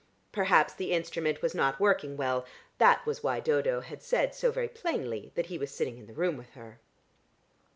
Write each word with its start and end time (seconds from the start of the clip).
Perhaps 0.31 0.73
the 0.73 0.93
instrument 0.93 1.43
was 1.43 1.53
not 1.53 1.79
working 1.79 2.17
well; 2.17 2.43
that 2.79 3.05
was 3.05 3.21
why 3.21 3.39
Dodo 3.39 3.81
had 3.81 4.01
said 4.01 4.33
so 4.33 4.49
very 4.49 4.67
plainly 4.67 5.31
that 5.35 5.45
he 5.45 5.59
was 5.59 5.69
sitting 5.69 5.99
in 5.99 6.07
the 6.07 6.15
room 6.15 6.37
with 6.37 6.49
her. 6.53 6.79